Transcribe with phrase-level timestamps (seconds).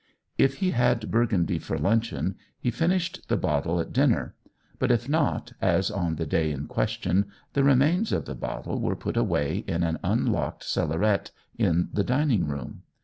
[0.39, 4.33] If he had Burgundy for luncheon he finished the bottle at dinner;
[4.79, 8.95] but if not, as on the day in question, the remains of the bottle were
[8.95, 12.81] put away in an unlocked cellaret in the dining room.